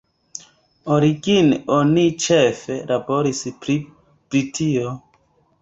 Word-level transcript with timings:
Origine 0.95 1.59
oni 1.75 2.05
ĉefe 2.25 2.79
laboris 2.93 3.45
pri 3.67 3.77
Britio. 4.01 4.99